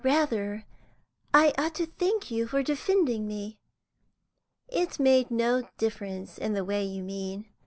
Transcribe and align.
"Rather 0.03 0.65
I 1.31 1.53
ought 1.59 1.75
to 1.75 1.85
thank 1.85 2.31
you 2.31 2.47
for 2.47 2.63
defending 2.63 3.27
me. 3.27 3.59
It 4.67 4.99
made 4.99 5.29
no 5.29 5.69
difference 5.77 6.39
in 6.39 6.53
the 6.53 6.65
way 6.65 6.83
you 6.83 7.03
mean. 7.03 7.45